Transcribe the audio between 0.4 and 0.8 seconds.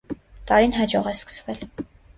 Տարին